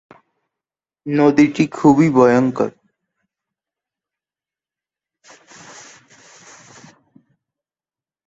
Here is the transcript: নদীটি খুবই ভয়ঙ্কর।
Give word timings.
নদীটি 1.05 1.63
খুবই 1.71 2.07
ভয়ঙ্কর। 2.09 2.71